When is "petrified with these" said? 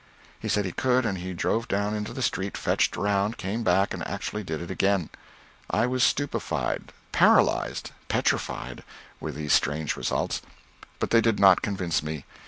8.07-9.53